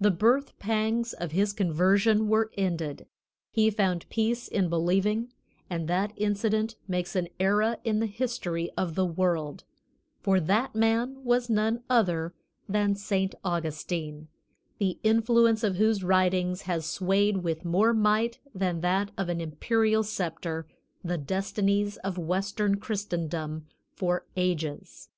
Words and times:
The 0.00 0.10
birth 0.10 0.58
pangs 0.58 1.12
of 1.12 1.32
his 1.32 1.52
conversion 1.52 2.28
were 2.28 2.50
ended; 2.56 3.04
he 3.50 3.68
found 3.68 4.08
peace 4.08 4.48
in 4.48 4.70
believing; 4.70 5.34
and 5.68 5.86
that 5.86 6.14
incident 6.16 6.76
makes 6.88 7.14
an 7.14 7.28
era 7.38 7.76
in 7.84 8.00
the 8.00 8.06
history 8.06 8.70
of 8.74 8.94
the 8.94 9.04
world, 9.04 9.64
for 10.22 10.40
that 10.40 10.74
man 10.74 11.22
was 11.22 11.50
none 11.50 11.82
other 11.90 12.32
than 12.70 12.94
Saint 12.94 13.34
Augustine, 13.44 14.28
the 14.78 14.98
influence 15.02 15.62
of 15.62 15.76
whose 15.76 16.02
writings 16.02 16.62
has 16.62 16.86
swayed 16.86 17.42
with 17.44 17.66
more 17.66 17.92
might 17.92 18.38
than 18.54 18.80
that 18.80 19.10
of 19.18 19.28
an 19.28 19.42
imperial 19.42 20.02
sceptre 20.02 20.66
the 21.04 21.18
destinies 21.18 21.98
of 21.98 22.16
western 22.16 22.76
Christendom 22.76 23.66
for 23.94 24.24
ages. 24.38 25.10